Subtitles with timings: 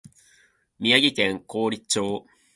[0.79, 2.25] 宮城県亘理町